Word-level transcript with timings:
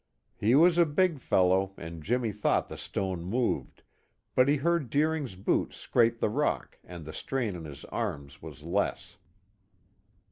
He 0.35 0.55
was 0.55 0.79
a 0.79 0.85
big 0.87 1.19
fellow 1.19 1.75
and 1.77 2.01
Jimmy 2.01 2.31
thought 2.31 2.69
the 2.69 2.75
stone 2.79 3.23
moved, 3.23 3.83
but 4.33 4.47
he 4.47 4.55
heard 4.55 4.89
Deering's 4.89 5.35
boots 5.35 5.77
scrape 5.77 6.19
the 6.19 6.27
rock 6.27 6.79
and 6.83 7.05
the 7.05 7.13
strain 7.13 7.55
on 7.55 7.65
his 7.65 7.85
arms 7.85 8.41
was 8.41 8.63
less. 8.63 9.17